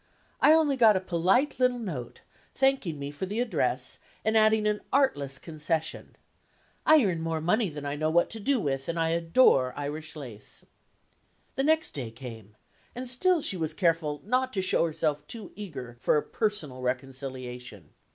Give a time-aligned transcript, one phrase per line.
[0.41, 2.21] I only got a polite little note,
[2.55, 6.15] thanking me for the address, and adding an artless concession:
[6.87, 10.15] "I earn more money than I know what to do with; and I adore Irish
[10.15, 10.65] lace."
[11.55, 12.55] The next day came,
[12.95, 17.91] and still she was careful not to show herself too eager for a personal reconciliation.